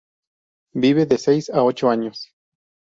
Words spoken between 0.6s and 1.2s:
Vive de